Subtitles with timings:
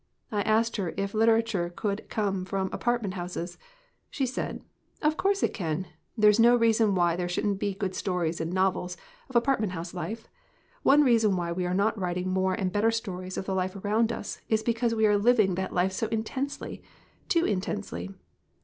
[0.31, 3.59] I asked her if literature ever could come from apartment houses.
[4.09, 4.63] She said:
[5.03, 5.85] 4 'Of course it can!
[6.17, 8.97] There is no reason why there shouldn't be good stories and novels
[9.29, 10.27] of apart ment house life.
[10.81, 14.11] One reason why we are not writing more and better stories of the life around
[14.11, 16.81] us is because we are living that life so intensely
[17.29, 18.09] too intensely.